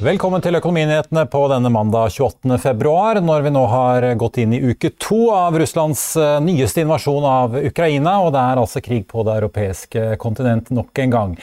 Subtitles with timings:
[0.00, 2.54] Velkommen til Økonominyhetene på denne mandag 28.
[2.62, 7.26] februar, når vi nå har gått inn i uke to av Russlands eh, nyeste invasjon
[7.28, 8.14] av Ukraina.
[8.24, 11.34] Og det er altså krig på det europeiske kontinent nok en gang.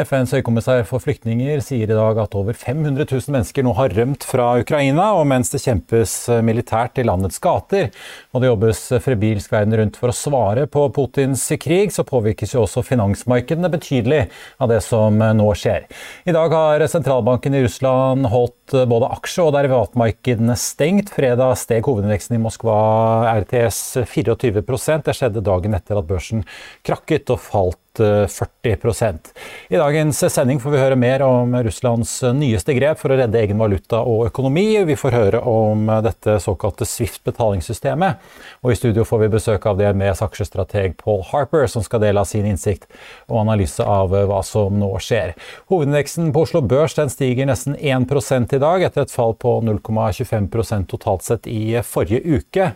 [0.00, 4.24] FNs høykommissær for flyktninger sier i dag at over 500 000 mennesker nå har rømt
[4.24, 5.10] fra Ukraina.
[5.20, 7.92] Og mens det kjempes militært i landets gater,
[8.32, 12.64] og det jobbes frebilsk verden rundt for å svare på Putins krig, så påvirkes jo
[12.64, 14.24] også finansmarkedene betydelig
[14.56, 15.84] av det som nå skjer.
[16.24, 21.12] I dag har sentralbanken i Russland han holdt eh, både aksje- og derivatmarkedene stengt.
[21.14, 22.76] Fredag steg hovedindeksen i Moskva
[23.42, 24.62] RTS 24
[25.06, 26.44] Det skjedde dagen etter at børsen
[26.86, 29.30] krakket og falt 40
[29.68, 33.58] I dagens sending får vi høre mer om Russlands nyeste grep for å redde egen
[33.58, 34.84] valuta og økonomi.
[34.88, 38.22] Vi får høre om dette såkalte Swift-betalingssystemet.
[38.62, 42.28] Og i studio får vi besøk av DNBs aksjestrateg Paul Harper, som skal dele av
[42.28, 42.88] sin innsikt
[43.28, 45.34] og analyse av hva som nå skjer.
[45.70, 50.90] Hovedindeksen på Oslo Børs den stiger nesten 1 i dag, etter et fall på 0,25%
[50.92, 52.70] totalt sett i forrige uke.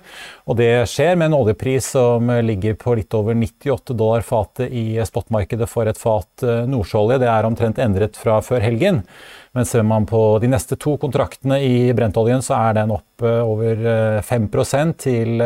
[0.50, 4.98] Og det skjer med en oljepris som ligger på litt over 98 dollar fatet i
[5.10, 7.20] spotmarkedet for et fat eh, nordsjøolje.
[7.26, 9.02] Er omtrent endret fra før helgen.
[9.56, 13.40] Men ser man på de neste to kontraktene i brentoljen, så er den opp eh,
[13.42, 15.44] over 5 eh, til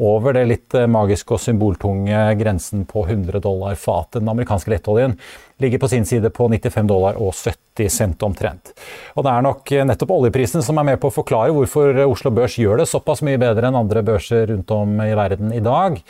[0.00, 4.22] over det litt magiske og symboltunge grensen på 100 dollar fatet.
[4.22, 5.18] Den amerikanske lettoljen
[5.62, 8.72] ligger på sin side på 95 dollar og 70 cent omtrent.
[9.14, 12.56] Og det er nok nettopp oljeprisen som er med på å forklare hvorfor Oslo Børs
[12.58, 16.00] gjør det såpass mye bedre enn andre børser rundt om i verden i dag.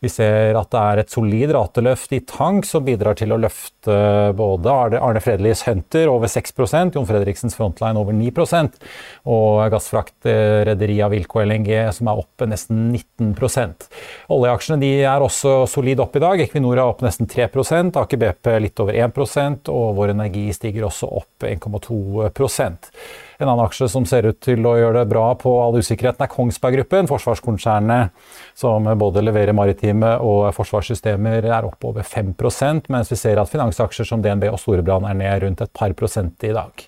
[0.00, 3.96] Vi ser at det er et solid rateløft i tank som bidrar til å løfte
[4.36, 8.78] både Arne Fredelies Hunter over 6% Jon Fredriksens Frontline over 9%
[9.28, 13.90] og gassfraktrederiet Wilco LNG som er oppe nesten 19%
[14.32, 16.40] Oljeaksjene de er også solid opp i dag.
[16.46, 21.10] Equinor er opp nesten 3 Aker BP litt over 1% og Vår Energi stiger også
[21.20, 22.30] opp 1,2
[23.40, 26.30] en annen aksje som ser ut til å gjøre det bra på all usikkerheten, er
[26.30, 27.08] Kongsberg Gruppen.
[27.08, 28.12] Forsvarskonsernet
[28.58, 32.34] som både leverer maritime og forsvarssystemer, er opp over 5
[32.92, 36.44] mens vi ser at finansaksjer som DNB og Storebrand er ned rundt et par prosent
[36.44, 36.84] i dag.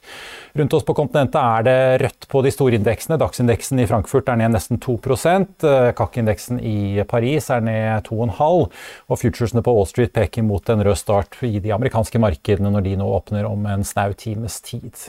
[0.58, 3.16] Rundt oss på kontinentet er det rødt på de store indeksene.
[3.20, 5.64] Dagsindeksen i Frankfurt er ned nesten 2%
[5.96, 11.00] CAC-indeksen i Paris er ned 2,5 og futuresene på Wall Street peker mot en rød
[11.00, 15.08] start i de amerikanske markedene når de nå åpner om en snau times tid.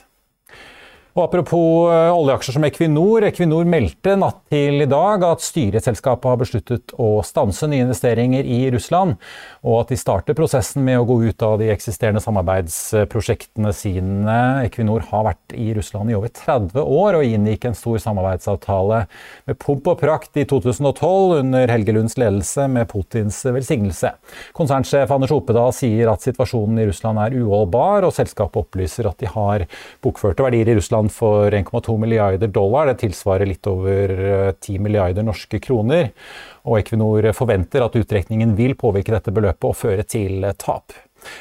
[1.14, 3.22] Og Apropos eh, oljeaksjer som Equinor.
[3.28, 8.64] Equinor meldte natt til i dag at styreselskapet har besluttet å stanse nye investeringer i
[8.74, 9.20] Russland,
[9.62, 14.38] og at de starter prosessen med å gå ut av de eksisterende samarbeidsprosjektene sine.
[14.66, 19.04] Equinor har vært i Russland i over 30 år og inngikk en stor samarbeidsavtale
[19.52, 24.16] med pomp og prakt i 2012 under Helge Lunds ledelse med Putins velsignelse.
[24.58, 29.30] Konsernsjef Anders Opedal sier at situasjonen i Russland er uholdbar, og selskapet opplyser at de
[29.30, 29.68] har
[30.02, 32.88] bokførte verdier i Russland Russland for 1,2 milliarder dollar.
[32.88, 36.12] Det tilsvarer litt over 10 eh, milliarder norske kroner.
[36.66, 40.94] Og Equinor forventer at utrekningen vil påvirke dette beløpet og føre til eh, tap.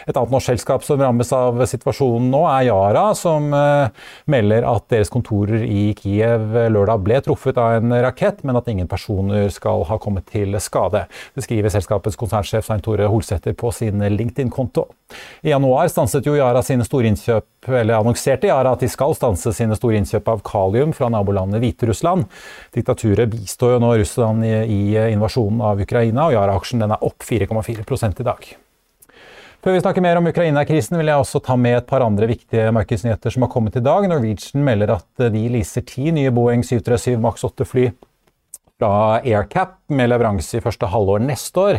[0.07, 3.91] Et annet norsk selskap som rammes av situasjonen nå, er Yara, som uh,
[4.31, 8.91] melder at deres kontorer i Kiev lørdag ble truffet av en rakett, men at ingen
[8.91, 11.07] personer skal ha kommet til skade.
[11.37, 14.89] Det skriver selskapets konsernsjef Svein Tore Holsæter på sin LinkedIn-konto.
[15.43, 19.53] I januar stanset jo Yara sine store innkjøp, eller annonserte Yara at de skal stanse
[19.57, 22.27] sine store innkjøp av kalium fra nabolandet Hviterussland.
[22.75, 24.83] Diktaturet bistår jo nå Russland i, i
[25.13, 28.53] invasjonen av Ukraina, og Yara-aksjen er opp 4,4 i dag.
[29.63, 32.73] Før vi snakker mer om Ukraina-krisen, vil jeg også ta med et par andre viktige
[32.75, 34.09] markedsnyheter som har kommet i dag.
[34.11, 37.85] Norwegian melder at de leaser ti nye Boeing 737 Max 8-fly
[38.83, 41.79] fra AirCap med leveranse i første halvår neste år.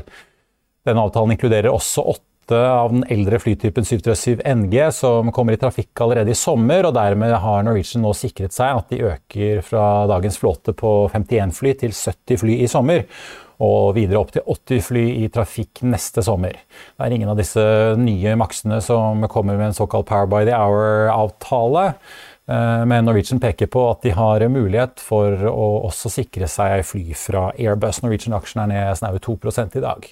[0.87, 6.05] Denne avtalen inkluderer også åtte av den eldre flytypen 737 NG som kommer i trafikk
[6.07, 10.39] allerede i sommer, og dermed har Norwegian nå sikret seg at de øker fra dagens
[10.39, 13.03] flåte på 51 fly til 70 fly i sommer
[13.63, 16.57] og videre opp til 80 fly i trafikk neste sommer.
[16.97, 17.63] Det er ingen av disse
[17.99, 21.93] nye maksene som kommer med en såkalt Power by the Hour-avtale.
[22.47, 27.15] Eh, men Norwegian peker på at de har mulighet for å også sikre seg fly
[27.17, 28.01] fra Airbus.
[28.03, 29.37] Norwegian-aksjen er ned snaue 2
[29.79, 30.11] i dag.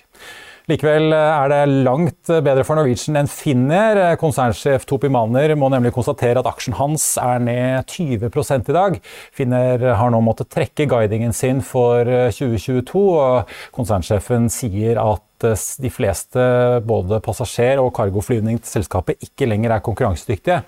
[0.69, 3.97] Likevel eh, er det langt bedre for Norwegian enn Finner.
[3.97, 8.29] Eh, konsernsjef Topi Manner må nemlig konstatere at aksjen hans er ned 20
[8.69, 8.99] i dag.
[9.33, 15.89] Finner har nå måttet trekke guidingen sin for 2022, eh, og konsernsjefen sier at de
[15.89, 16.41] fleste
[16.85, 20.59] både passasjer- og cargoflyvning til selskapet ikke lenger er konkurransedyktige,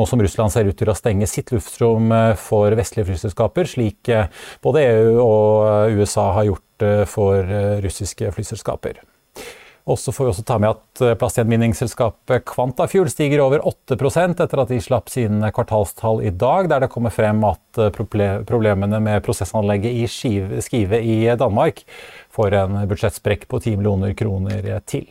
[0.00, 2.08] nå som Russland ser ut til å stenge sitt luftrom
[2.40, 4.08] for vestlige flyselskaper, slik
[4.64, 9.04] både EU og USA har gjort for russiske flyselskaper.
[9.84, 14.62] Og så får vi også ta med at eh, plastgjenvinningsselskapet Quantafuel stiger over 8% etter
[14.62, 17.92] at de slapp sine kvartalstall i dag, der det kommer frem at eh,
[18.48, 21.84] problemene med prosessanlegget i Skive i Danmark
[22.32, 25.10] får en budsjettsprekk på 10 millioner kroner til.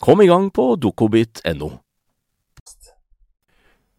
[0.00, 1.70] Kom i gang på dokobit.no.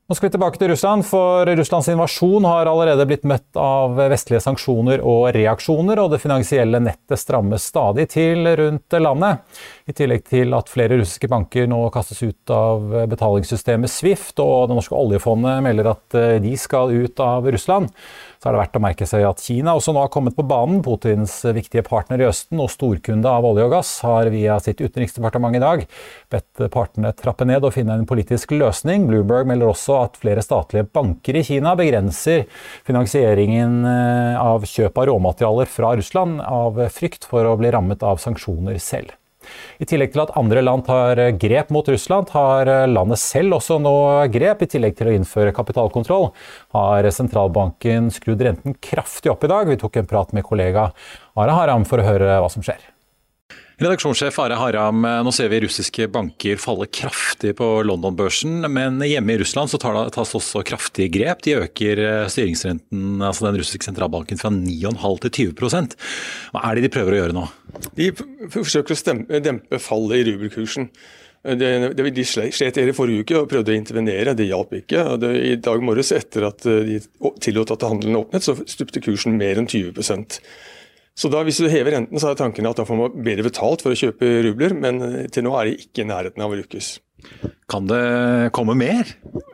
[0.10, 4.42] Nå skal vi tilbake til Russland, for Russlands invasjon har allerede blitt møtt av vestlige
[4.44, 9.46] sanksjoner og reaksjoner, og det finansielle nettet strammes stadig til rundt landet.
[9.88, 14.82] I tillegg til at flere russiske banker nå kastes ut av betalingssystemet Swift, og det
[14.82, 17.94] norske oljefondet melder at de skal ut av Russland
[18.42, 20.80] så er det verdt å merke seg at Kina også nå har kommet på banen.
[20.82, 25.60] Putins viktige partner i Østen og storkunde av olje og gass har via sitt utenriksdepartement
[25.60, 25.86] i dag
[26.34, 29.06] bedt partene trappe ned og finne en politisk løsning.
[29.12, 32.48] Bloomberg melder også at flere statlige banker i Kina begrenser
[32.88, 38.18] finansieringen eh, av kjøp av råmaterialer fra Russland av frykt for å bli rammet av
[38.26, 39.14] sanksjoner selv.
[39.82, 43.96] I tillegg til at andre land tar grep mot Russland, har landet selv også nå
[44.34, 44.66] grep.
[44.66, 46.32] I tillegg til å innføre kapitalkontroll
[46.78, 49.70] har sentralbanken skrudd renten kraftig opp i dag.
[49.72, 50.92] Vi tok en prat med kollega
[51.40, 52.91] Ara Haram for å høre hva som skjer.
[53.82, 59.40] Redaksjonssjef Are Haram, nå ser vi russiske banker falle kraftig på London-børsen, men hjemme i
[59.42, 61.42] Russland så tas også kraftige grep.
[61.48, 65.96] De øker eh, styringsrenten, altså den russiske sentralbanken, fra 9,5 til 20%
[66.54, 67.48] Hva er det de prøver å gjøre nå?
[67.98, 68.12] De
[68.54, 70.92] forsøker å stemme, dempe fallet i rubelkursen.
[71.42, 75.08] Det, det, de slet i forrige uke og prøvde å intervenere, det hjalp ikke.
[75.24, 79.42] Det, I dag morges, etter at eh, de tillot at handelen åpnet, så stupte kursen
[79.42, 79.98] mer enn 20
[81.18, 83.84] så da, Hvis du hever renten, så er tanken at da får man bedre betalt
[83.84, 86.60] for å kjøpe rubler, men eh, til nå er de ikke i nærheten av å
[86.60, 86.96] lykkes.
[87.72, 89.08] Kan det komme mer?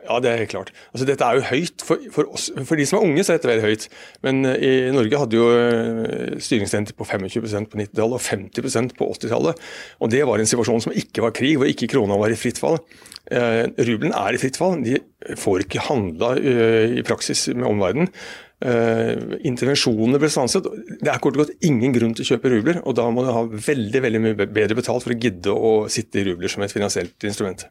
[0.08, 0.70] Ja, det er helt klart.
[0.90, 1.84] Altså, dette er jo høyt.
[1.84, 3.84] For, for, oss, for de som er unge, så er dette veldig høyt.
[4.24, 9.10] Men uh, i Norge hadde jo uh, styringsrente på 25% på 90-tallet og 50% på
[9.14, 9.62] 80-tallet.
[10.02, 12.58] Og det var en situasjon som ikke var krig, hvor ikke krona var i fritt
[12.62, 12.80] fall.
[13.28, 14.80] Uh, rubelen er i fritt fall.
[14.82, 14.98] De
[15.38, 18.10] får ikke handla i praksis med omverdenen.
[18.58, 20.64] Uh, intervensjonene ble stanset.
[20.98, 23.30] Det er kort og godt ingen grunn til å kjøpe rubler, og da må du
[23.30, 26.74] ha veldig veldig mye bedre betalt for å gidde å sitte i rubler som et
[26.74, 27.62] finansielt instrument.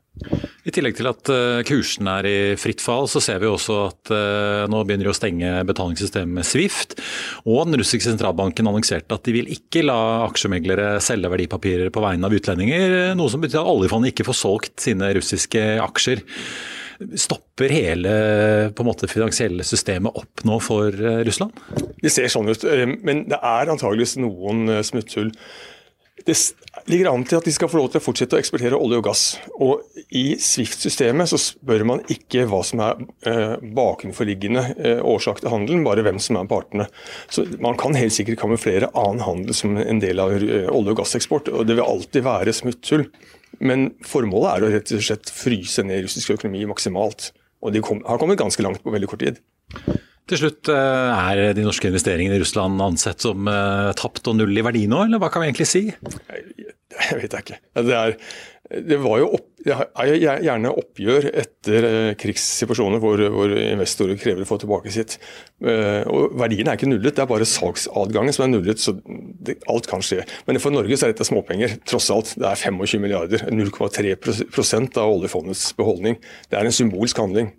[0.64, 4.14] I tillegg til at uh, kursen er i fritt fall, så ser vi også at
[4.16, 6.96] uh, nå begynner de å stenge betalingssystemet Swift.
[7.44, 12.32] Og den russiske sentralbanken annonserte at de vil ikke la aksjemeglere selge verdipapirer på vegne
[12.32, 16.24] av utlendinger, noe som betyr at oljefondet ikke får solgt sine russiske aksjer.
[16.98, 18.12] Stopper hele
[18.82, 21.58] måte, finansielle systemet opp nå for eh, Russland?
[22.02, 25.30] Det ser sånn ut, eh, men det er antageligvis noen eh, smutthull.
[26.28, 26.34] Det
[26.90, 29.06] ligger an til at de skal få lov til å fortsette å eksportere olje og
[29.06, 29.22] gass.
[29.64, 29.86] Og
[30.18, 36.04] I Swift-systemet så spør man ikke hva som er eh, bakenforliggende årsak til handelen, bare
[36.04, 36.90] hvem som er partene.
[37.30, 41.54] Så Man kan helt sikkert kamuflere annen handel som en del av olje- og gasseksport.
[41.54, 43.08] og Det vil alltid være smutthull.
[43.60, 47.32] Men formålet er å rett og slett fryse ned russisk økonomi maksimalt.
[47.66, 49.40] Og de kom, har kommet ganske langt på veldig kort tid.
[50.28, 54.58] Til slutt, eh, Er de norske investeringene i Russland ansett som uh, tapt og null
[54.58, 55.88] i verdi nå, eller hva kan vi egentlig si?
[56.98, 57.60] Jeg vet jeg ikke.
[57.88, 58.16] Det er,
[58.90, 64.48] det var jo opp, er gjerne oppgjør etter eh, krigssituasjoner hvor, hvor, investorer krever å
[64.50, 65.18] få tilbake sitt.
[65.62, 68.82] Eh, og Verdien er ikke nullet, det er bare salgsadgangen som er nullet.
[68.82, 70.24] så det, Alt kan skje.
[70.50, 71.78] Men for Norge så er dette småpenger.
[71.88, 72.34] tross alt.
[72.40, 73.48] Det er 25 milliarder.
[73.52, 76.20] 0,3% av oljefondets beholdning.
[76.52, 77.54] Det er en symbolsk handling.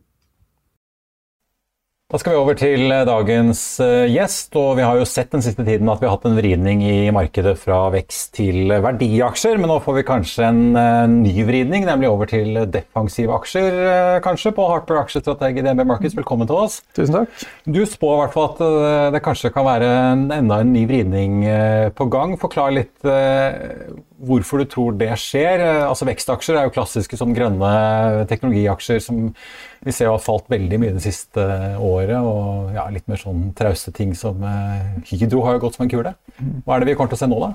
[2.09, 4.55] Da skal vi over til eh, dagens eh, gjest.
[4.57, 7.11] og Vi har jo sett den siste tiden at vi har hatt en vridning i
[7.13, 9.61] markedet fra vekst til verdiaksjer.
[9.61, 13.77] Men nå får vi kanskje en ny vridning, nemlig over til defensive aksjer.
[14.25, 16.17] Kanskje på Harper aksjestrateg i DNB Markets.
[16.17, 16.81] Velkommen til oss.
[16.97, 17.45] Tusen takk.
[17.69, 21.43] Du spår i hvert fall at det kanskje kan være enda en ny vridning
[21.93, 22.39] på gang.
[22.41, 23.05] Forklar litt
[24.19, 25.63] hvorfor du tror det skjer.
[25.87, 27.71] Altså Vekstaksjer er jo klassiske sånn grønne
[28.31, 29.29] teknologiaksjer som
[29.85, 31.45] vi ser har falt veldig mye det siste
[31.77, 32.19] året.
[32.19, 35.93] Og ja, litt mer sånn trauste ting som eh, Hydro har jo gått som en
[35.93, 36.15] kule.
[36.65, 37.55] Hva er det vi kommer til å se nå, da?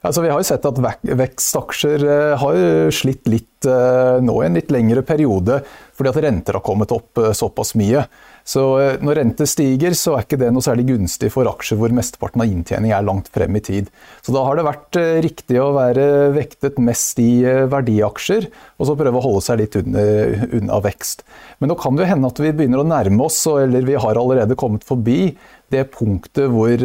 [0.00, 0.78] Altså, vi har jo sett at
[1.20, 2.60] vekstaksjer eh, har
[2.94, 5.60] slitt litt eh, nå i en litt lengre periode,
[5.96, 8.06] fordi at renter har kommet opp såpass mye.
[8.50, 11.92] Så eh, når rente stiger, så er ikke det noe særlig gunstig for aksjer hvor
[11.94, 13.90] mesteparten av inntjening er langt frem i tid.
[14.26, 18.48] Så da har det vært eh, riktig å være vektet mest i eh, verdiaksjer,
[18.80, 21.22] og så prøve å holde seg litt unna, vekst.
[21.60, 24.18] Men nå kan det jo hende at vi begynner å nærme oss, eller vi har
[24.18, 25.34] allerede kommet forbi
[25.70, 26.82] det punktet hvor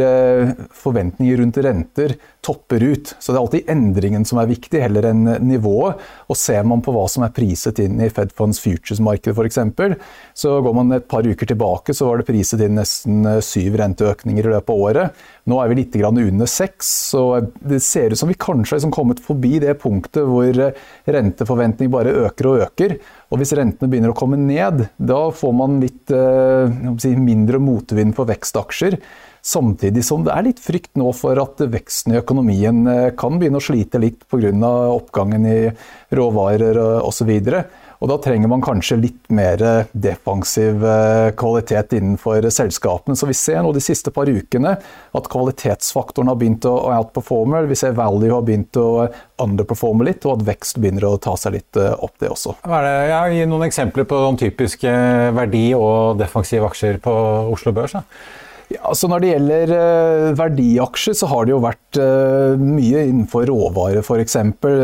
[0.78, 2.14] forventninger rundt renter
[2.46, 3.14] topper ut.
[3.20, 6.02] Så det er alltid endringen som er viktig, heller enn nivået.
[6.30, 9.60] Og ser man på hva som er priset inn i Fed Funds Futures-markedet f.eks.,
[10.36, 13.80] så går man et par uker tilbake, så var det priset inn nesten eh, syv
[13.82, 15.26] renteøkninger i løpet av året.
[15.50, 17.24] Nå er vi litt under seks, så
[17.62, 22.14] det ser ut som vi kanskje har kommet forbi det punktet hvor eh, renteforventning bare
[22.26, 22.98] øker og øker.
[23.34, 28.16] Og hvis rentene begynner å komme ned, da får man litt eh, si, mindre motvind
[28.18, 29.00] for vekstaksjer.
[29.46, 33.62] Samtidig som det er litt frykt nå for at veksten i økonomien eh, kan begynne
[33.62, 34.52] å slite litt pga.
[34.96, 35.60] oppgangen i
[36.18, 37.30] råvarer osv.
[38.04, 39.62] Og da trenger man kanskje litt mer
[39.92, 43.16] defensiv eh, kvalitet innenfor selskapene.
[43.18, 44.76] Så vi ser nå de siste par ukene
[45.16, 47.64] at kvalitetsfaktoren har begynt å outperforme.
[47.70, 49.08] Vi ser value har begynt å
[49.42, 52.58] underperforme litt, og at vekst begynner å ta seg litt eh, opp, det også.
[52.66, 52.96] Hva er det?
[53.12, 54.96] Jeg gir noen eksempler på typiske
[55.36, 57.14] verdi- og defensive aksjer på
[57.54, 57.96] Oslo Børs.
[57.96, 58.04] Da.
[58.74, 63.46] Ja, så Når det gjelder uh, verdiaksjer, så har det jo vært uh, mye innenfor
[63.52, 64.38] råvare f.eks.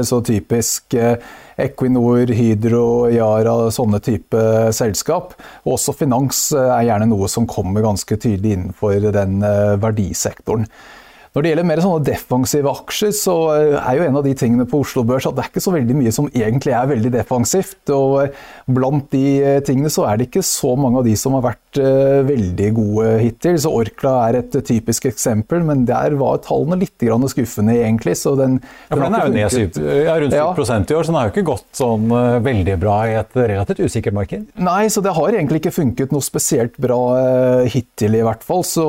[0.05, 1.15] Så typisk uh,
[1.61, 4.45] Equinor, Hydro, Yara, sånne type
[4.77, 5.33] selskap.
[5.65, 9.41] Og også finans er gjerne noe som kommer ganske tydelig innenfor den
[9.81, 10.69] verdisektoren.
[11.31, 14.65] Når det gjelder mer sånne defensive aksjer, så eh, er jo en av de tingene
[14.67, 17.79] på Oslo Børs at det er ikke så veldig mye som egentlig er veldig defensivt.
[17.95, 21.37] Og eh, blant de eh, tingene så er det ikke så mange av de som
[21.37, 23.59] har vært veldig gode hittil.
[23.61, 28.17] Så Orkla er et typisk eksempel, men der var tallene litt skuffende egentlig.
[28.19, 30.47] Så den, ja, for den er jo ned ja, rundt 7 ja.
[30.47, 32.11] i år, så den har jo ikke gått sånn
[32.45, 34.47] veldig bra i et relativt usikkert marked?
[34.61, 37.01] Nei, så det har egentlig ikke funket noe spesielt bra
[37.71, 38.65] hittil i hvert fall.
[38.67, 38.87] Så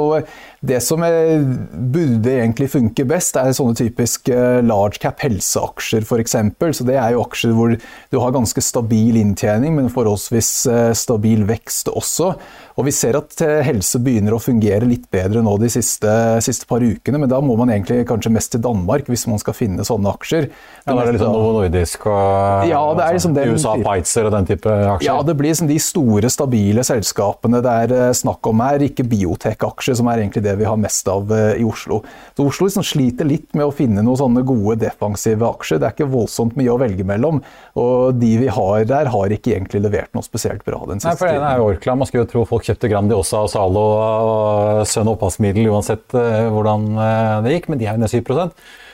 [0.62, 6.37] det som burde egentlig funke best, er sånne typisk eh, large cap helseaksjer f.eks.
[6.79, 11.43] Så det er jo aksjer hvor du har ganske stabil inntjening, men forholdsvis eh, stabil
[11.49, 12.35] vekst også.
[12.79, 16.12] Og vi ser at eh, helse begynner å fungere litt bedre nå de siste,
[16.45, 19.57] siste, par ukene, men da må man egentlig kanskje mest til Danmark hvis man skal
[19.57, 20.49] finne sånne aksjer.
[20.87, 24.29] Ja, det er litt liksom Novo Nordisk og ja, det er liksom den, USA Pfizer
[24.29, 25.09] og den type aksjer?
[25.09, 29.07] Ja, det blir liksom de store, stabile selskapene det er eh, snakk om her, ikke
[29.09, 32.02] biotek-aksjer, som er egentlig det vi har mest av eh, i Oslo.
[32.37, 35.83] Så Oslo liksom sliter litt med å finne noen sånne gode defensive aksjer.
[35.83, 37.43] Det er ikke voldsomt mye å velge mellom,
[37.79, 41.19] og de vi har der, har ikke egentlig levert noe spesielt bra den siste Nei,
[41.21, 41.97] for det er jo Orkla.
[41.99, 46.47] Man skulle jo tro folk folk kjøpte Grandiosa og Zalo og sønn oppvaskmiddel uansett uh,
[46.52, 48.23] hvordan uh, det gikk, men de er jo ned 7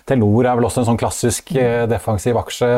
[0.09, 2.69] Telenor er vel også en sånn klassisk uh, defensiv aksje,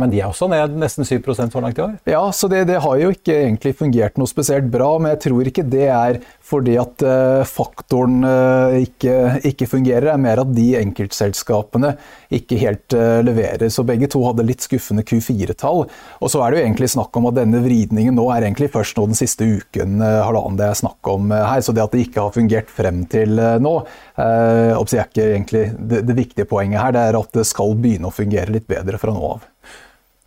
[0.00, 1.94] men de er også ned nesten 7 så langt i år?
[2.10, 5.52] Ja, så det, det, har jo ikke egentlig fungert noe spesielt bra, men jeg tror
[5.52, 6.18] ikke det er
[6.50, 9.14] fordi at uh, faktoren uh, ikke,
[9.46, 11.92] ikke, fungerer, er mer at de enkeltselskapene
[12.34, 13.68] ikke helt uh, leverer.
[13.70, 15.84] Så begge to hadde litt skuffende Q4-tall.
[16.20, 18.98] Og så er det jo egentlig snakk om at denne vridningen nå er egentlig først
[18.98, 21.62] nå den siste uken, halvannen det er snakk om her.
[21.64, 23.74] Så det at det ikke har fungert frem til nå,
[24.20, 26.96] er ikke egentlig det, det viktige poenget her.
[26.96, 29.46] Det er at det skal begynne å fungere litt bedre fra nå av.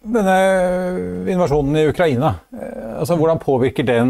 [0.04, 0.36] Denne
[1.32, 2.34] invasjonen i Ukraina,
[3.00, 4.10] altså hvordan påvirker den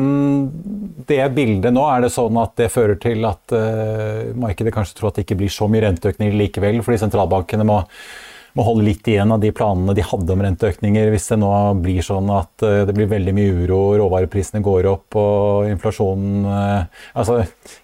[1.06, 1.84] det bildet nå?
[1.86, 5.42] Er det sånn at det fører til at uh, markedet kanskje tror at det ikke
[5.44, 7.76] blir så mye renteøkninger likevel, fordi sentralbankene må,
[8.58, 11.52] må, holde litt igjen av de planene de hadde om renteøkninger, hvis det nå
[11.84, 17.04] blir sånn at uh, det blir veldig mye uro, råvareprisene går opp og inflasjonen uh,
[17.14, 17.44] Altså,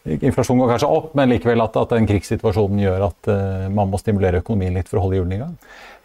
[0.09, 3.31] inflasjonen går kanskje opp, men likevel at, at den krigssituasjonen gjør at
[3.69, 5.53] man må stimulere økonomien litt for å holde hjulene i gang?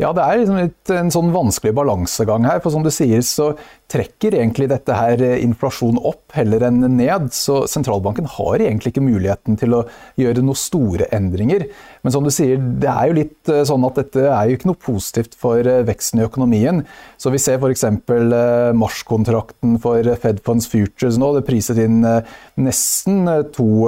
[0.00, 2.58] Ja, det er liksom litt, en sånn vanskelig balansegang her.
[2.64, 3.52] For som du sier, så
[3.90, 7.28] trekker egentlig dette her eh, inflasjon opp heller enn ned.
[7.34, 9.84] Så sentralbanken har egentlig ikke muligheten til å
[10.18, 11.68] gjøre noen store endringer.
[12.02, 14.72] Men som du sier, det er jo litt eh, sånn at dette er jo ikke
[14.72, 16.82] noe positivt for eh, veksten i økonomien.
[17.20, 17.86] Så vi ser f.eks.
[18.74, 21.30] marskontrakten for Fed Funds Futures nå.
[21.36, 23.22] Det priset inn nesten
[23.54, 23.86] to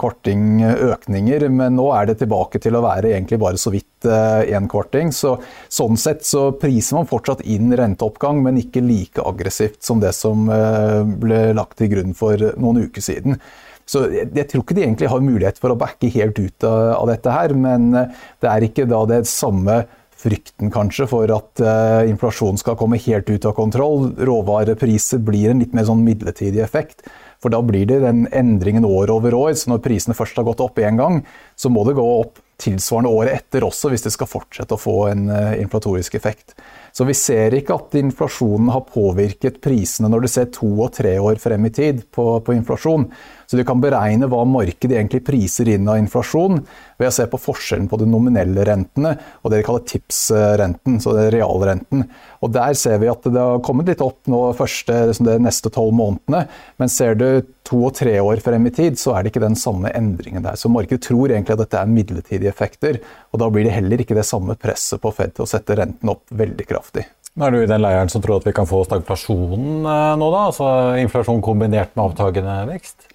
[0.00, 4.68] korting økninger, men nå er det tilbake til å være egentlig bare så vidt én
[4.70, 5.12] kvarting.
[5.14, 5.36] Så
[5.72, 10.48] sånn sett så priser man fortsatt inn renteoppgang, men ikke like aggressivt som det som
[10.52, 13.40] eh, ble lagt til grunn for noen uker siden.
[13.84, 16.94] Så jeg, jeg tror ikke de egentlig har mulighet for å backe helt ut av,
[17.02, 19.84] av dette her, men eh, det er ikke da det samme
[20.24, 24.08] frykten kanskje for at uh, inflasjonen skal komme helt ut av kontroll.
[24.16, 27.04] Råvarepriser blir en litt mer sånn midlertidig effekt.
[27.42, 29.52] For da blir det den endringen år over år.
[29.58, 31.22] Så når prisene først har gått opp én gang,
[31.56, 34.98] så må det gå opp tilsvarende året etter også, hvis det skal fortsette å få
[35.10, 36.54] en uh, inflatorisk effekt.
[36.94, 41.16] Så vi ser ikke at inflasjonen har påvirket prisene når du ser to og tre
[41.18, 43.08] år frem i tid på, på inflasjon.
[43.50, 46.60] Så du kan beregne hva markedet egentlig priser inn av inflasjon
[47.00, 51.16] ved å se på forskjellen på de nominelle rentene og det de kaller tipsrenten, så
[51.16, 52.06] det er realrenten.
[52.46, 55.96] Og Der ser vi at det har kommet litt opp nå første, de neste tolv
[55.98, 56.46] månedene.
[56.78, 57.26] Men ser du
[57.64, 60.58] to og tre år frem i tid, så er det ikke den samme endringen der.
[60.60, 63.00] Så markedet tror egentlig at dette er midlertidige effekter,
[63.32, 66.12] og da blir det heller ikke det samme presset på Fed til å sette renten
[66.12, 67.06] opp veldig kraftig.
[67.34, 70.28] Nå er du i den leiren som tror at vi kan få stagflasjon eh, nå,
[70.30, 70.44] da?
[70.52, 70.68] Altså
[71.02, 73.08] inflasjon kombinert med avtagende vekst?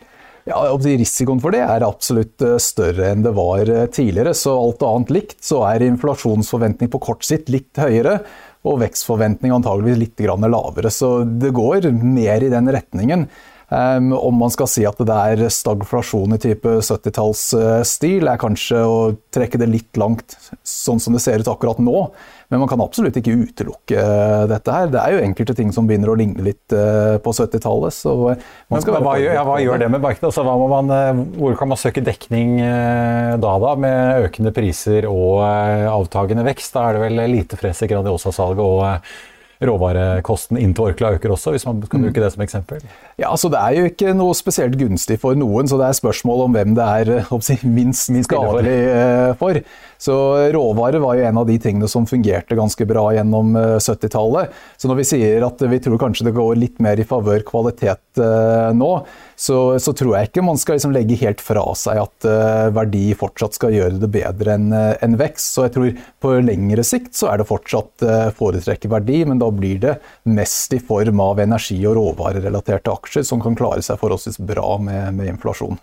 [0.50, 4.34] Ja, Risikoen for det er absolutt eh, større enn det var eh, tidligere.
[4.36, 8.18] Så alt annet likt, så er inflasjonsforventning på kort sikt litt høyere.
[8.68, 10.92] Og vekstforventning antageligvis litt lavere.
[10.92, 13.24] Så det går mer i den retningen.
[13.70, 18.98] Um, om man skal si at det er stagflasjon i type 70-tallsstil, er kanskje å
[19.30, 20.34] trekke det litt langt,
[20.66, 22.08] sånn som det ser ut akkurat nå.
[22.50, 24.04] Men man kan absolutt ikke utelukke
[24.50, 24.90] dette her.
[24.90, 27.94] Det er jo enkelte ting som begynner å ligne litt eh, på 70-tallet.
[28.74, 30.32] hva, gjør, ja, hva gjør det med markedet?
[30.32, 35.44] Altså, man, eh, hvor kan man søke dekning eh, da, da, med økende priser og
[35.46, 36.74] avtagende vekst?
[36.74, 38.82] Da er det vel lite fress i Grandiosa-salget og
[39.60, 42.84] råvarekosten inn til Orkla øker også, hvis man kan bruke det som eksempel?
[43.20, 46.46] Ja, altså Det er jo ikke noe spesielt gunstig for noen, så det er spørsmål
[46.46, 47.12] om hvem det er
[47.44, 48.78] si, minst, minst skadelig
[49.40, 49.60] for.
[50.00, 50.16] Så
[50.56, 53.52] råvarer var jo en av de tingene som fungerte ganske bra gjennom
[53.84, 54.48] 70-tallet.
[54.48, 57.44] Eh, så når vi sier at vi tror kanskje det går litt mer i favør
[57.48, 58.94] kvalitet eh, nå,
[59.40, 63.06] så, så, tror jeg ikke man skal liksom legge helt fra seg at uh, verdi
[63.18, 65.54] fortsatt skal gjøre det bedre enn en vekst.
[65.56, 69.48] Så jeg tror på lengre sikt så er det fortsatt uh, foretrekke verdi, men da
[69.56, 69.98] blir det
[70.28, 75.16] mest i form av energi- og råvarerelaterte aksjer som kan klare seg forholdsvis bra med,
[75.16, 75.80] med inflasjon.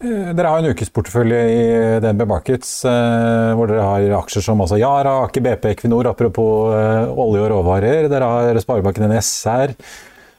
[0.00, 1.64] Eh, dere har en ukesportefølje i
[2.00, 7.10] DNB Markets eh, hvor dere har aksjer som altså Yara, Aker BP, Equinor, apropos eh,
[7.12, 8.08] olje og råvarer.
[8.08, 9.74] Dere har Sparebanken NS her.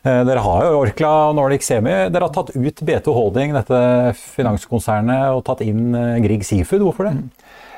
[0.02, 1.94] Dere har jo Orkla og Nordic Semi.
[2.10, 3.82] Dere har tatt ut B2 Holding, dette
[4.18, 6.82] finanskonsernet, og tatt inn Grieg Seafood.
[6.88, 7.16] Hvorfor det?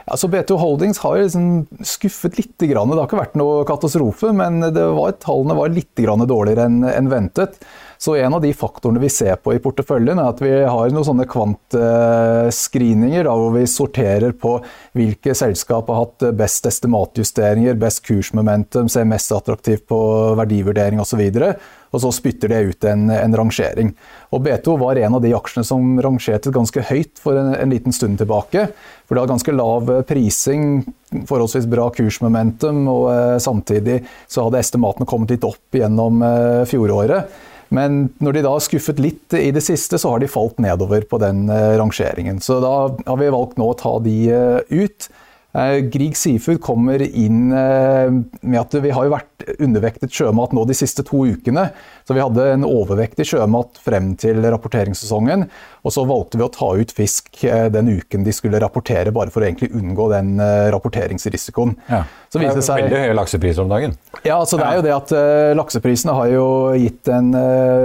[0.04, 2.56] Altså B2 Holdings har liksom skuffet litt.
[2.60, 7.60] Det har ikke vært noe katastrofe, men var, tallene var litt dårligere enn ventet.
[8.04, 11.08] Så en av de faktorene vi ser på i porteføljen, er at vi har noen
[11.08, 14.58] sånne kvantscreeninger hvor vi sorterer på
[14.96, 20.00] hvilke selskap har hatt best estimatjusteringer, best kursmomentum, ser mest attraktivt på
[20.40, 21.24] verdivurdering osv.
[21.24, 21.56] Og
[22.02, 23.92] så spytter det ut en, en, rangering.
[24.34, 27.94] Og B2 var en av de aksjene som rangerte ganske høyt for en, en liten
[27.94, 28.66] stund tilbake.
[29.06, 30.84] For det har ganske lav prising,
[31.30, 37.34] forholdsvis bra kursmomentum, og eh, samtidig så hadde estimatene kommet litt opp gjennom eh, fjoråret.
[37.74, 41.06] Men når de da har skuffet litt i det siste, så har de falt nedover
[41.10, 42.42] på den eh, rangeringen.
[42.44, 45.10] Så da har vi valgt nå å ta de eh, ut.
[45.58, 50.76] Eh, Grieg Seafood kommer inn med at vi har jo vært undervektet sjømat nå de
[50.78, 51.70] siste to ukene.
[52.08, 55.48] Så vi hadde en overvektig sjømat frem til rapporteringssesongen.
[55.84, 59.44] Og så valgte vi å ta ut fisk den uken de skulle rapportere, bare for
[59.44, 60.36] å egentlig unngå den
[60.74, 61.76] rapporteringsrisikoen.
[61.90, 62.04] Ja.
[62.32, 63.98] Så det er seg, veldig høye laksepriser om dagen.
[64.24, 66.46] Ja, altså det er jo det at uh, Lakseprisene har jo
[66.80, 67.34] gitt en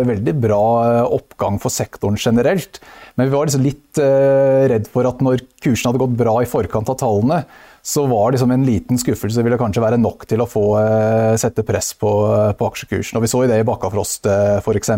[0.08, 0.62] veldig bra
[1.08, 2.80] oppgang for sektoren generelt.
[3.18, 6.90] Men vi var liksom litt redd for at når kursen hadde gått bra i forkant
[6.92, 7.42] av tallene,
[7.88, 10.64] så var liksom en liten skuffelse ville kanskje være nok til å få
[11.40, 12.10] sette press på,
[12.58, 13.16] på aksjekursen.
[13.16, 14.28] Og Vi så det i Bakkafrost
[14.60, 14.92] f.eks.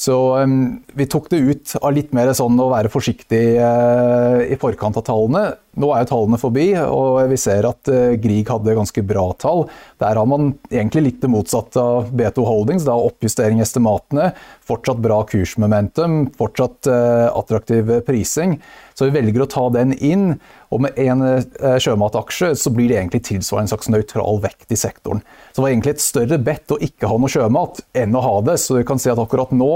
[0.00, 0.16] Så
[0.96, 5.44] vi tok det ut av litt mer sånn å være forsiktig i forkant av tallene.
[5.78, 9.68] Nå er jo tallene forbi, og vi ser at uh, Grieg hadde ganske bra tall.
[10.02, 12.86] Der har man egentlig litt det motsatte av B2 Holdings.
[12.88, 14.32] Da oppjustering i estimatene,
[14.66, 18.58] fortsatt bra kursmomentum, fortsatt uh, attraktiv prising.
[19.00, 20.34] Så vi velger å ta den inn.
[20.70, 24.78] Og med én eh, sjømataksje så blir det egentlig tilsvarende en slags nøytral vekt i
[24.78, 25.22] sektoren.
[25.50, 28.34] Så det var egentlig et større bedt å ikke ha noe sjømat enn å ha
[28.46, 28.54] det.
[28.62, 29.70] Så du kan si at akkurat nå,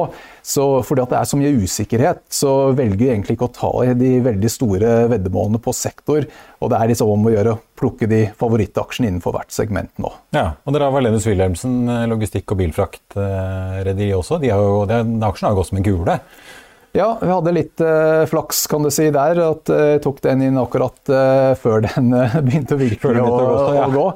[0.44, 4.12] så fordi det er så mye usikkerhet, så velger vi egentlig ikke å ta de
[4.28, 6.26] veldig store veddemålene på sektor.
[6.60, 10.10] Og det er liksom om å gjøre å plukke de favorittaksjene innenfor hvert segment nå.
[10.36, 14.40] Ja, og dere har Valenius Wilhelmsen, eh, logistikk- og bilfraktrederi også.
[14.42, 16.18] De har jo, den aksjen har gått som en kule.
[16.94, 19.34] Ja, vi hadde litt uh, flaks kan du si der.
[19.42, 22.14] At jeg uh, tok den inn akkurat uh, før den
[22.46, 24.06] begynte virkelig å, virke gå, å gå.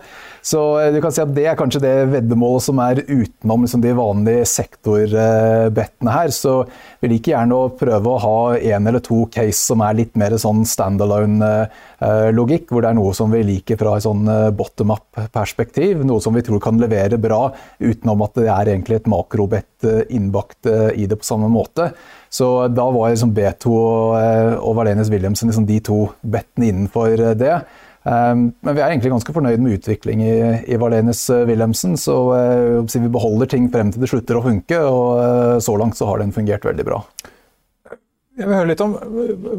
[0.49, 0.61] Så
[0.95, 4.45] du kan si at det er kanskje det veddemålet som er utenom liksom, de vanlige
[4.49, 6.31] sektorbettene her.
[6.33, 6.63] Så
[7.03, 10.39] vi liker gjerne å prøve å ha én eller to case som er litt mer
[10.41, 14.23] sånn standalone-logikk, hvor det er noe som vi liker fra et sånn
[14.57, 16.07] bottom up-perspektiv.
[16.07, 17.51] Noe som vi tror kan levere bra,
[17.83, 21.91] utenom at det er egentlig et makrobett innbakt i det på samme måte.
[22.31, 27.15] Så da var liksom B2 og, eh, og Valenius Williamsen liksom de to bettene innenfor
[27.17, 27.55] eh, det.
[28.09, 30.37] Um, men vi er egentlig ganske fornøyd med utvikling i,
[30.71, 31.97] i Valenius eh, Wilhelmsen.
[32.01, 32.15] Så
[32.85, 36.37] vi beholder ting frem til det slutter å funke, og så langt så har den
[36.37, 37.03] fungert veldig bra.
[38.39, 38.93] Jeg vil høre litt om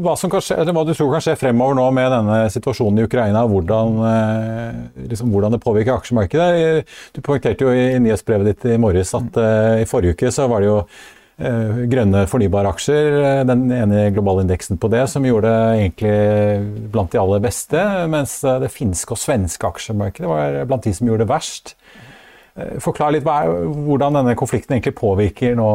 [0.00, 3.42] hva, skje, hva du tror kan skje fremover nå med denne situasjonen i Ukraina.
[3.44, 3.98] Hvordan,
[5.04, 6.86] liksom, hvordan det påvirker aksjemarkedet.
[7.12, 10.64] Du poengterte jo i nyhetsbrevet ditt i morges at uh, i forrige uke så var
[10.64, 10.78] det jo
[11.40, 17.40] grønne fornybaraksjer, aksjer, den ene globalindeksen på det, som gjorde det egentlig blant de aller
[17.44, 17.80] beste,
[18.12, 21.74] mens eh, det finske og svenske aksjemarkedet var blant de som gjorde det verst.
[22.82, 25.68] Forklar litt hvordan denne konflikten egentlig påvirker nå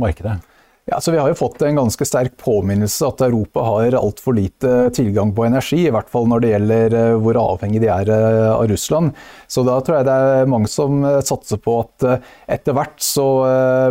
[0.00, 0.40] markedet.
[0.88, 4.74] Ja, så Vi har jo fått en ganske sterk påminnelse at Europa har altfor lite
[4.94, 5.80] tilgang på energi.
[5.88, 9.10] I hvert fall når det gjelder eh, hvor avhengig de er eh, av Russland.
[9.50, 12.06] Så da tror jeg det er mange som eh, satser på at
[12.46, 13.26] etter hvert så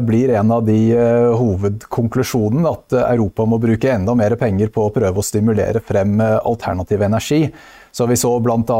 [0.08, 0.79] blir en av de
[1.36, 7.03] hovedkonklusjonene at Europa må bruke enda mer penger på å prøve å stimulere frem alternativ
[7.03, 7.41] energi.
[7.95, 8.79] Så vi så bl.a.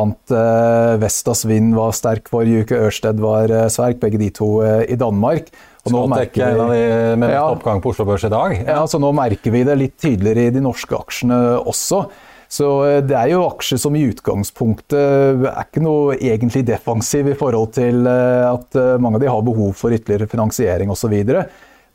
[1.04, 5.52] Vestas Vind var sterk forrige uke, Ørsted var sterk, begge de to i Danmark.
[5.86, 8.56] Og nå merker vi, en av de med ja, oppgang på Oslo Børs i dag.
[8.58, 8.80] Ja.
[8.80, 12.08] ja, så nå merker vi det litt tydeligere i de norske aksjene også.
[12.52, 17.38] Så eh, det er jo aksjer som i utgangspunktet er ikke noe egentlig defensiv i
[17.38, 21.16] forhold til eh, at eh, mange av de har behov for ytterligere finansiering osv.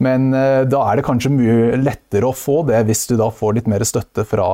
[0.01, 3.67] Men da er det kanskje mye lettere å få det hvis du da får litt
[3.69, 4.47] mer støtte fra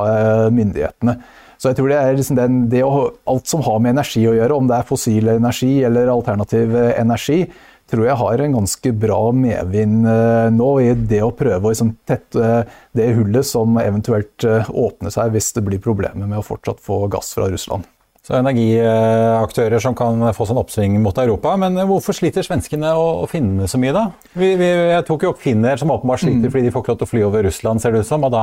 [0.51, 1.15] myndighetene.
[1.55, 4.35] Så jeg tror det er liksom den, det å, alt som har med energi å
[4.35, 7.45] gjøre, om det er fossil energi eller alternativ energi,
[7.91, 11.93] tror jeg har en ganske bra medvind eh, nå i det å prøve å liksom
[12.09, 12.63] tette
[12.97, 17.05] det hullet som eventuelt eh, åpner seg hvis det blir problemer med å fortsatt få
[17.13, 17.87] gass fra Russland.
[18.27, 21.53] Så energiaktører som kan få sånn oppsving mot Europa.
[21.63, 24.09] Men hvorfor sliter svenskene og finnene så mye, da?
[24.35, 26.51] Vi, vi, jeg tok jo opp finner som åpenbart sliter mm.
[26.51, 28.27] fordi de får ikke lov til å fly over Russland, ser det ut som.
[28.27, 28.43] Og da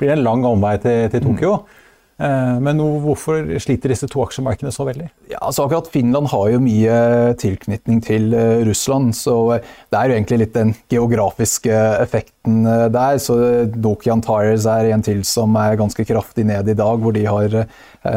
[0.00, 1.54] blir det en lang omvei til, til Tokyo.
[1.62, 1.83] Mm.
[2.14, 5.08] Eh, men hvorfor sliter disse to aksjemarkedene så veldig?
[5.32, 6.98] Ja, altså akkurat Finland har jo mye
[7.42, 12.62] tilknytning til eh, Russland, så eh, det er jo egentlig litt den geografiske effekten
[12.94, 13.18] der.
[13.22, 13.36] Så
[13.74, 17.60] Dokian Tires er en til som er ganske kraftig ned i dag, hvor de har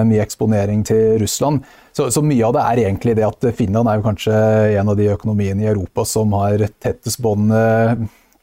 [0.05, 1.63] mye eksponering til Russland.
[1.95, 4.33] Så, så, mye av det er egentlig det at Finland er jo kanskje
[4.77, 7.49] en av de økonomiene i Europa som har tettest bånd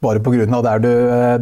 [0.02, 0.62] bare pga.
[0.64, 0.90] der du,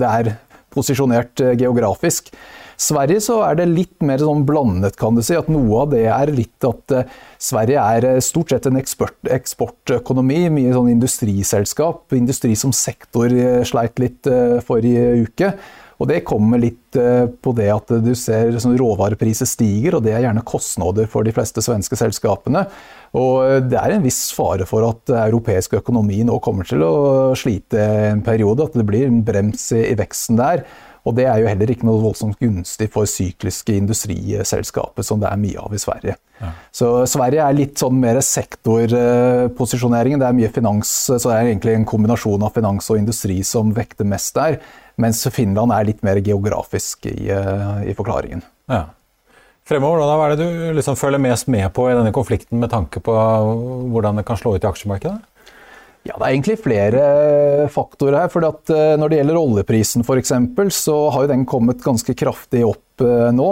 [0.02, 0.34] det er
[0.74, 2.32] posisjonert geografisk.
[2.82, 5.36] Sverige så er det litt mer sånn blandet, kan du si.
[5.38, 9.20] At noe av det er litt at uh, Sverige er uh, stort sett en eksport,
[9.30, 10.48] eksportøkonomi.
[10.50, 12.08] Mye sånn industriselskap.
[12.18, 14.26] Industri som sektor uh, sleit litt
[14.66, 15.54] forrige uke.
[16.02, 20.24] Og Det kommer litt på det at du ser sånn råvarepriser stiger, og det er
[20.24, 22.64] gjerne kostnader for de fleste svenske selskapene.
[23.14, 26.94] Og Det er en viss fare for at europeisk økonomi nå kommer til å
[27.38, 28.66] slite en periode.
[28.66, 30.64] At det blir en brems i veksten der.
[31.02, 35.40] Og det er jo heller ikke noe voldsomt gunstig for sykliske industriselskaper, som det er
[35.40, 36.14] mye av i Sverige.
[36.38, 36.52] Ja.
[36.74, 40.22] Så Sverige er litt sånn mer sektorposisjoneringen.
[40.22, 43.74] Det er mye finans, så det er egentlig en kombinasjon av finans og industri som
[43.74, 44.60] vekter mest der.
[45.02, 48.46] Mens Finland er litt mer geografisk i, eh, i forklaringen.
[48.70, 48.84] Ja.
[49.66, 52.70] Fremover, da, Hva er det du liksom følger mest med på i denne konflikten med
[52.70, 55.18] tanke på hvordan det kan slå ut i aksjemarkedet?
[56.02, 57.02] Ja, Det er egentlig flere
[57.70, 58.32] faktorer her.
[58.32, 60.34] for eh, Når det gjelder oljeprisen f.eks.,
[60.74, 63.50] så har jo den kommet ganske kraftig opp eh, nå.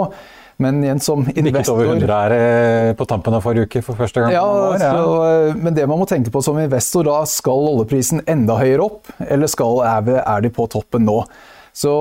[0.61, 4.21] Men igjen som investor over 100 er eh, på tampen av forrige uke for første
[4.21, 4.35] gang.
[4.35, 4.91] Ja, år, ja.
[4.91, 9.15] Så, men det man må tenke på som investor, da skal oljeprisen enda høyere opp,
[9.25, 11.23] eller skal, er de på toppen nå?
[11.71, 11.91] Så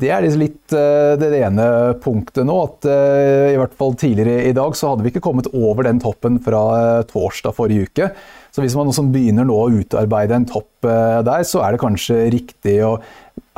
[0.00, 1.64] Det er litt det ene
[2.00, 2.54] punktet nå.
[2.64, 6.38] at I hvert fall tidligere i dag så hadde vi ikke kommet over den toppen
[6.40, 6.62] fra
[7.04, 8.08] torsdag forrige uke.
[8.50, 12.80] Så hvis man begynner nå å utarbeide en topp der, så er det kanskje riktig
[12.86, 12.96] å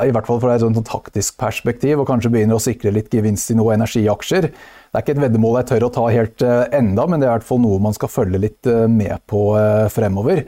[0.03, 3.53] i hvert fall fra et sånt taktisk perspektiv, og kanskje begynner å sikre litt gevinst
[3.53, 4.49] i noen energiaksjer.
[4.51, 7.37] Det er ikke et veddemål jeg tør å ta helt enda, men det er i
[7.37, 9.47] hvert fall noe man skal følge litt med på
[9.95, 10.45] fremover.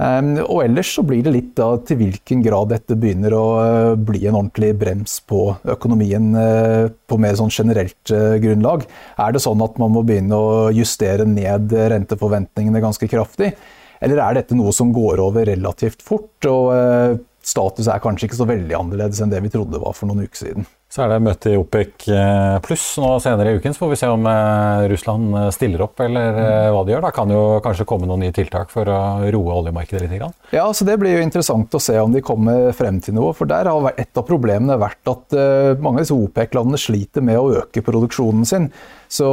[0.00, 3.96] Ehm, og ellers så blir det litt da til hvilken grad dette begynner å eh,
[4.00, 5.42] bli en ordentlig brems på
[5.74, 8.86] økonomien eh, på mer sånn generelt eh, grunnlag.
[9.20, 13.52] Er det sånn at man må begynne å justere ned renteforventningene ganske kraftig?
[14.00, 18.48] Eller er dette noe som går over relativt fort, og status er kanskje ikke så
[18.48, 20.68] veldig annerledes enn det vi trodde var for noen uker siden?
[20.90, 23.98] Så er det møte i OPEC eh, pluss nå senere i uken, så får vi
[24.00, 26.40] se om eh, Russland eh, stiller opp eller
[26.74, 27.04] hva de gjør.
[27.04, 28.98] Da kan jo kanskje komme noen nye tiltak for å
[29.30, 30.24] roe oljemarkedet litt.
[30.50, 33.30] Ja, så Det blir jo interessant å se om de kommer frem til noe.
[33.38, 35.38] for der har Et av problemene vært at
[35.78, 38.72] mange av disse OPEC-landene sliter med å øke produksjonen sin.
[39.10, 39.26] Så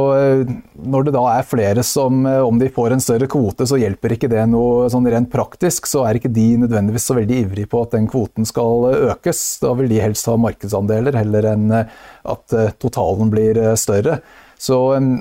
[0.74, 4.30] når det da er flere som, om de får en større kvote, så hjelper ikke
[4.32, 5.86] det noe sånn rent praktisk.
[5.86, 9.44] Så er ikke de nødvendigvis så veldig ivrige på at den kvoten skal økes.
[9.62, 11.96] Da vil de helst ha markedsandeler heller enn eh,
[12.28, 14.18] at eh, totalen blir eh, større.
[14.58, 14.74] Så,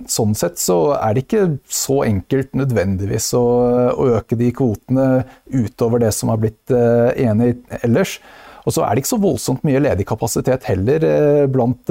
[0.09, 3.45] sånn sett så er det ikke så enkelt nødvendigvis å,
[3.93, 5.05] å øke de kvotene
[5.53, 7.51] utover det som har blitt enig
[7.83, 8.15] ellers.
[8.67, 11.05] Og så er det ikke så voldsomt mye ledig kapasitet heller
[11.47, 11.87] blant,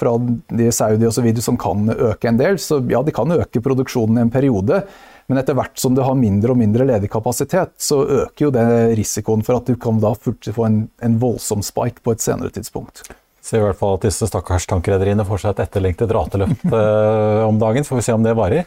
[0.00, 0.14] fra
[0.48, 1.28] de Saudi osv.
[1.44, 2.56] som kan øke en del.
[2.56, 4.80] Så ja, de kan øke produksjonen i en periode.
[5.26, 8.66] Men etter hvert som du har mindre og mindre ledig kapasitet, så øker jo det
[8.98, 13.02] risikoen for at du kan da få en, en voldsom spike på et senere tidspunkt.
[13.42, 17.58] Ser i hvert fall at disse stakkars tankrederiene får seg et etterlengtet rateløft eh, om
[17.62, 17.86] dagen.
[17.86, 18.66] Får vi se om det varer.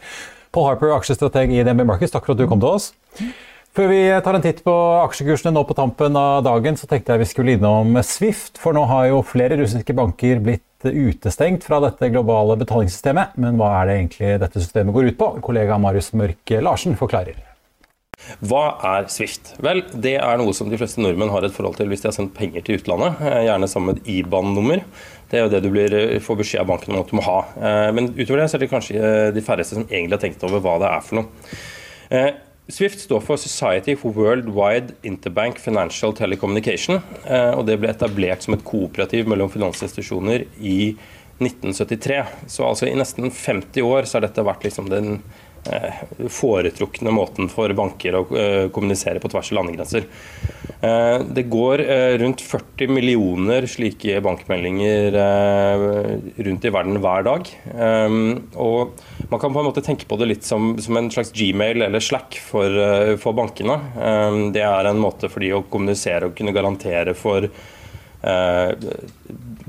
[0.52, 2.92] Paul Harper, aksjestrateg i DNB Markets, takk for at du kom til oss.
[3.70, 4.72] Før vi tar en titt på
[5.04, 8.58] aksjekursene nå på tampen av dagen, så tenkte jeg vi skulle innom Swift.
[8.58, 13.36] For nå har jo flere russiske banker blitt utestengt fra dette globale betalingssystemet.
[13.38, 15.30] Men hva er det egentlig dette systemet går ut på?
[15.46, 17.38] Kollega Marius Mørk Larsen forklarer.
[18.42, 19.54] Hva er Swift?
[19.62, 22.18] Vel, det er noe som de fleste nordmenn har et forhold til hvis de har
[22.18, 23.22] sendt penger til utlandet.
[23.22, 24.82] Eh, gjerne sammen med et IBAN-nummer.
[25.30, 27.24] Det er jo det du blir, eh, får beskjed av banken om at du må
[27.30, 27.40] ha.
[27.54, 30.58] Eh, men utover det så er det kanskje de færreste som egentlig har tenkt over
[30.58, 32.40] hva det er for noe.
[32.70, 37.00] Swift står for Society for Worldwide Interbank Financial Telecommunication.
[37.26, 40.94] og Det ble etablert som et kooperativ mellom finansinstitusjoner i
[41.40, 42.20] 1973.
[42.46, 45.49] Så altså i nesten 50 år så har dette vært liksom den Eh,
[46.30, 50.06] foretrukne måten for banker å eh, kommunisere på tvers av landegrenser.
[50.80, 51.82] Eh, det går
[52.22, 55.18] rundt 40 millioner slike bankmeldinger
[56.46, 57.50] rundt i verden hver dag.
[58.56, 61.84] Og man kan på en måte tenke på det litt som, som en slags Gmail
[61.86, 62.80] eller Slack for,
[63.20, 63.76] for, bankene.
[64.54, 67.50] Det er en måte for de å kommunisere og kunne garantere for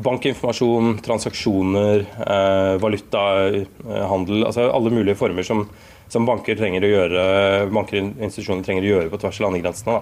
[0.01, 4.45] bankinformasjon, transaksjoner, eh, valutahandel.
[4.45, 5.67] altså Alle mulige former som,
[6.09, 7.25] som banker trenger å gjøre,
[7.73, 9.99] banker og institusjoner trenger å gjøre på tvers av landegrensene.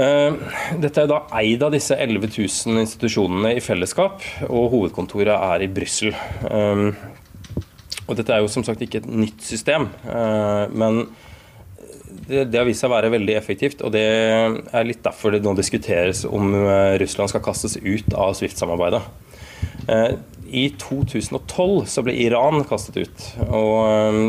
[0.00, 0.34] Eh,
[0.80, 5.72] dette er da eid av disse 11 000 institusjonene i fellesskap, og hovedkontoret er i
[5.72, 6.14] Brussel.
[6.50, 6.86] Eh,
[8.06, 9.84] og dette er jo som sagt ikke et nytt system,
[10.74, 11.04] men
[12.30, 13.84] det, det, har vist seg å være veldig effektivt.
[13.84, 18.34] og Det er litt derfor det nå diskuteres om eh, Russland skal kastes ut av
[18.38, 19.02] Swift-samarbeidet.
[19.90, 20.12] Eh,
[20.62, 23.26] I 2012 så ble Iran kastet ut.
[23.48, 24.20] og eh,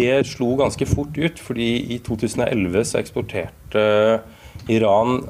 [0.00, 3.84] Det slo ganske fort ut, fordi i 2011 så eksporterte
[4.70, 5.22] Iran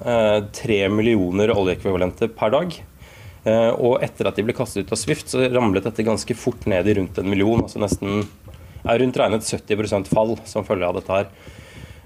[0.53, 2.75] 3 millioner oljeekvivalenter per dag.
[3.79, 6.91] Og etter at de ble kastet ut av Swift, så ramlet dette ganske fort ned
[6.91, 7.63] i rundt en million.
[7.63, 8.25] altså nesten
[8.83, 11.31] er rundt regnet 70% fall som følge av dette her.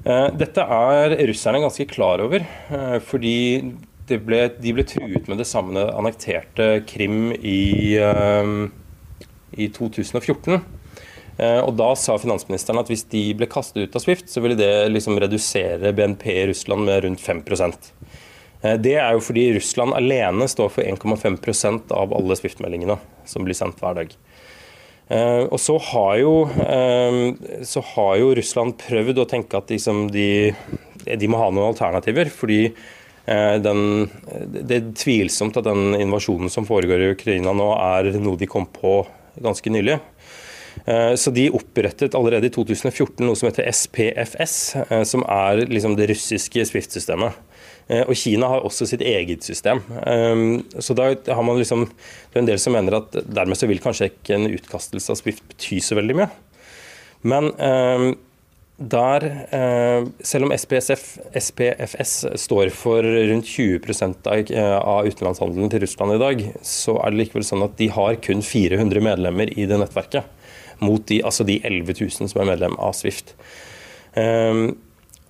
[0.04, 3.36] Eh, dette er russerne ganske klar over, eh, fordi
[4.04, 8.68] ble, de ble truet med det samme annekterte Krim i, eh,
[9.56, 10.62] i 2014.
[11.36, 14.92] Og Da sa finansministeren at hvis de ble kastet ut av Swift, så ville det
[14.92, 17.90] liksom redusere BNP i Russland med rundt 5%
[18.62, 23.80] Det er jo fordi Russland alene står for 1,5% av alle Swift-meldingene som blir sendt
[23.80, 24.14] hver dag.
[25.04, 30.06] Uh, og så har, jo, uh, så har, jo, Russland prøvd å tenke at liksom
[30.14, 30.54] de,
[31.04, 32.30] de, må ha noen alternativer.
[32.32, 34.08] fordi uh, den,
[34.48, 38.68] det er tvilsomt at den invasjonen som foregår i Ukraina nå, er noe de kom
[38.70, 39.02] på
[39.44, 40.00] ganske nylig.
[40.84, 44.54] Så de opprettet allerede i 2014 noe som heter SPFS,
[45.08, 47.38] som er liksom det russiske Swift-systemet.
[47.86, 49.82] Eh, og Kina har også sitt eget system.
[50.08, 53.68] Ehm, så da har man liksom, Det er en del som mener at dermed så
[53.68, 56.30] vil kanskje ikke en utkastelse av Swift bety så veldig mye.
[57.22, 58.16] Men ehm,
[58.76, 59.24] der,
[59.54, 66.14] eh, selv om SPSF, SPFS står for rundt 20 av, eh, av utenlandshandelen til Russland
[66.14, 69.78] i dag, så er det likevel sånn at de har kun 400 medlemmer i det
[69.78, 70.24] nettverket.
[70.80, 73.36] Mot de, altså de 11 000 som er medlem av Swift.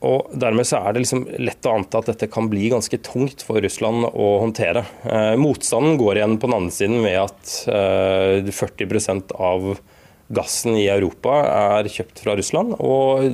[0.04, 3.44] Og Dermed så er det liksom lett å anta at dette kan bli ganske tungt
[3.46, 4.84] for Russland å håndtere.
[5.08, 9.76] Eh, motstanden går igjen på den andre siden ved at eh, 40% av
[10.34, 13.24] gassen i Europa er kjøpt fra Russland, og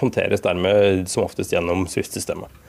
[0.00, 2.62] håndteres dermed som oftest gjennom Swift-systemet.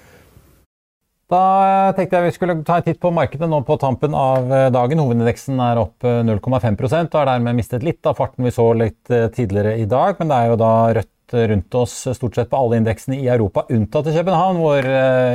[1.33, 4.67] Da tenkte jeg vi skulle ta en titt på markedet nå på tampen av eh,
[4.73, 5.01] dagen.
[5.01, 9.09] Hovedindeksen er opp 0,5 eh, og har dermed mistet litt av farten vi så litt
[9.09, 10.17] tidligere i dag.
[10.21, 13.65] Men det er jo da rødt rundt oss stort sett på alle indeksene i Europa,
[13.73, 14.89] unntatt i København, hvor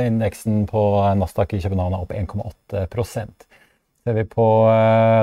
[0.07, 0.83] indeksen på
[1.19, 3.47] Nasdaq i København er opp 1,8%
[4.01, 4.45] Ser vi på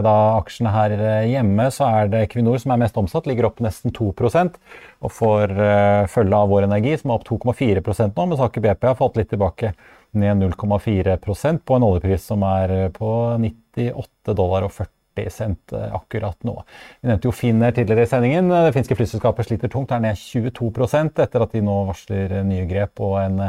[0.06, 0.92] da, aksjene her
[1.26, 4.54] hjemme, så er det Equinor som er mest omsatt, ligger opp nesten 2%
[5.02, 5.54] og får
[6.12, 9.32] følge av Vår Energi, som er opp 2,4% nå, mens Aker BP har fått litt
[9.34, 9.72] tilbake
[10.14, 13.10] ned 0,4% på en oljepris som er på
[13.42, 14.97] 98 dollar og 40
[15.34, 16.54] cent eh, akkurat nå.
[17.02, 18.52] Vi nevnte jo Finner tidligere i sendingen.
[18.52, 23.02] Det finske flyselskapet sliter tungt, er ned 22% etter at de nå varsler nye grep
[23.04, 23.42] og en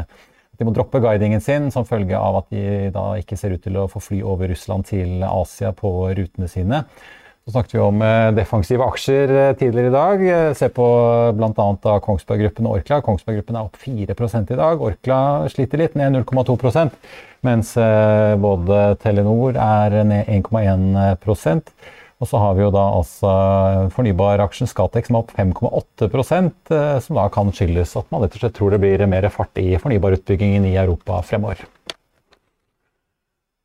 [0.60, 3.78] de må droppe guidingen sin som følge av at de da ikke ser ut til
[3.80, 6.82] å få fly over Russland til Asia på rutene sine.
[7.44, 10.24] Så snakket vi om eh, defensive aksjer eh, tidligere i dag.
[10.28, 10.86] Eh, se på
[11.34, 11.94] bl.a.
[12.04, 13.00] Kongsberg Gruppen og Orkla.
[13.04, 14.84] Kongsberg Gruppen er opp 4% i dag.
[14.90, 15.20] Orkla
[15.52, 16.94] sliter litt, ned 0,2%
[17.40, 17.70] mens
[18.36, 21.70] både Telenor er ned 1,1%
[22.20, 23.30] og så har vi jo da altså
[23.96, 28.58] fornybaraksjen Scatec som er opp 5,8% som da kan skyldes at man rett og slett
[28.60, 31.64] tror det blir mer fart i fornybarutbyggingen i Europa fremover.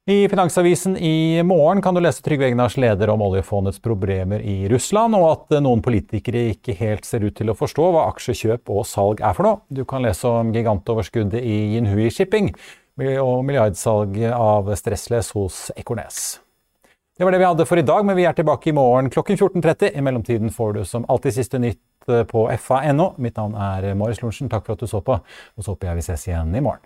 [0.07, 5.17] I Finansavisen i morgen kan du lese Trygve Egnars leder om oljefondets problemer i Russland,
[5.17, 9.23] og at noen politikere ikke helt ser ut til å forstå hva aksjekjøp og salg
[9.25, 9.59] er for noe.
[9.73, 12.51] Du kan lese om gigantoverskuddet i Yinhui Shipping
[13.01, 16.35] og milliardsalg av Stressless hos Ekornes.
[17.17, 19.41] Det var det vi hadde for i dag, men vi er tilbake i morgen klokken
[19.41, 19.89] 14.30.
[19.89, 21.81] I mellomtiden får du som alltid siste nytt
[22.29, 23.15] på fa.no.
[23.17, 24.53] Mitt navn er Marius Lorentzen.
[24.53, 26.85] Takk for at du så på, og så håper jeg vi ses igjen i morgen.